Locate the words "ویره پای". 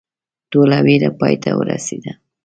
0.85-1.35